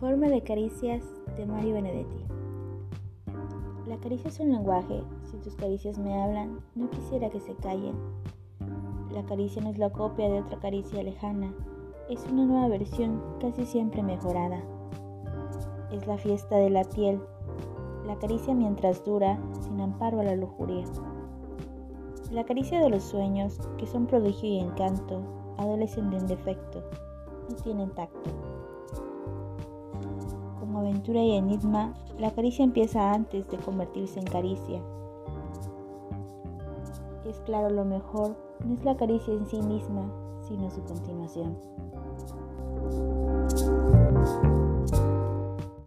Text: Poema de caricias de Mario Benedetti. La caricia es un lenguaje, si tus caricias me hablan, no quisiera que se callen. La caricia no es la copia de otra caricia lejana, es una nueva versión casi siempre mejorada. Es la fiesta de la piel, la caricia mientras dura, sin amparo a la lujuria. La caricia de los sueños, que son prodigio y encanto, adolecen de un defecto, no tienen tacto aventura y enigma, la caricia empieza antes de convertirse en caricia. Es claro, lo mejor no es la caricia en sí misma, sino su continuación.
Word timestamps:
Poema 0.00 0.28
de 0.28 0.40
caricias 0.40 1.04
de 1.36 1.44
Mario 1.44 1.74
Benedetti. 1.74 2.24
La 3.86 3.98
caricia 3.98 4.28
es 4.28 4.40
un 4.40 4.50
lenguaje, 4.50 5.02
si 5.30 5.36
tus 5.36 5.54
caricias 5.56 5.98
me 5.98 6.22
hablan, 6.22 6.58
no 6.74 6.88
quisiera 6.88 7.28
que 7.28 7.38
se 7.38 7.54
callen. 7.56 7.94
La 9.12 9.22
caricia 9.26 9.60
no 9.60 9.68
es 9.68 9.76
la 9.76 9.90
copia 9.90 10.30
de 10.30 10.40
otra 10.40 10.58
caricia 10.58 11.02
lejana, 11.02 11.52
es 12.08 12.24
una 12.32 12.46
nueva 12.46 12.68
versión 12.68 13.22
casi 13.42 13.66
siempre 13.66 14.02
mejorada. 14.02 14.62
Es 15.92 16.06
la 16.06 16.16
fiesta 16.16 16.56
de 16.56 16.70
la 16.70 16.84
piel, 16.84 17.20
la 18.06 18.18
caricia 18.18 18.54
mientras 18.54 19.04
dura, 19.04 19.38
sin 19.60 19.82
amparo 19.82 20.20
a 20.20 20.24
la 20.24 20.34
lujuria. 20.34 20.86
La 22.30 22.44
caricia 22.44 22.80
de 22.80 22.88
los 22.88 23.02
sueños, 23.02 23.60
que 23.76 23.86
son 23.86 24.06
prodigio 24.06 24.48
y 24.48 24.60
encanto, 24.60 25.20
adolecen 25.58 26.08
de 26.08 26.16
un 26.16 26.26
defecto, 26.26 26.82
no 27.50 27.56
tienen 27.56 27.90
tacto 27.90 28.30
aventura 30.80 31.22
y 31.22 31.36
enigma, 31.36 31.94
la 32.18 32.30
caricia 32.30 32.64
empieza 32.64 33.12
antes 33.12 33.48
de 33.48 33.56
convertirse 33.58 34.18
en 34.18 34.26
caricia. 34.26 34.80
Es 37.26 37.38
claro, 37.40 37.70
lo 37.70 37.84
mejor 37.84 38.36
no 38.64 38.74
es 38.74 38.84
la 38.84 38.96
caricia 38.96 39.32
en 39.32 39.46
sí 39.46 39.62
misma, 39.62 40.12
sino 40.48 40.70
su 40.70 40.82
continuación. 40.82 41.56